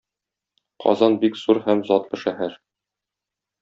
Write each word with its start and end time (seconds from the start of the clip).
Казан 0.85 1.19
бик 1.25 1.39
зур 1.43 1.63
һәм 1.69 1.87
затлы 1.93 2.25
шәһәр. 2.25 2.61